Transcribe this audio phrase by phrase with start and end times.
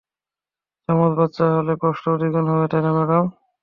[0.89, 3.25] জমজ বাচ্চা হলে, কষ্টও দ্বিগুণ হবে, তাইনা ম্যাডাম?